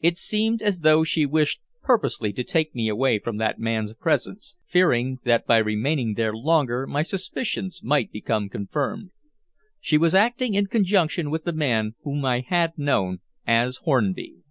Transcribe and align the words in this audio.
It 0.00 0.18
seemed 0.18 0.60
as 0.60 0.80
though 0.80 1.04
she 1.04 1.24
wished 1.24 1.62
purposely 1.80 2.34
to 2.34 2.44
take 2.44 2.74
me 2.74 2.86
away 2.86 3.18
from 3.18 3.38
that 3.38 3.58
man's 3.58 3.94
presence, 3.94 4.56
fearing 4.66 5.20
that 5.24 5.46
by 5.46 5.56
remaining 5.56 6.12
there 6.16 6.34
longer 6.36 6.86
my 6.86 7.02
suspicions 7.02 7.80
might 7.82 8.12
become 8.12 8.50
confirmed. 8.50 9.08
She 9.80 9.96
was 9.96 10.14
acting 10.14 10.52
in 10.52 10.66
conjunction 10.66 11.30
with 11.30 11.44
the 11.44 11.54
man 11.54 11.94
whom 12.02 12.26
I 12.26 12.40
had 12.40 12.76
known 12.76 13.20
as 13.46 13.78
Hornby. 13.84 14.42